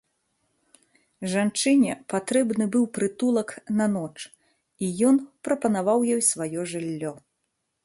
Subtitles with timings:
[1.33, 3.49] Жанчыне патрэбны быў прытулак
[3.81, 4.17] на ноч,
[4.87, 5.15] і ён
[5.49, 7.13] прапанаваў ёй сваё жыллё.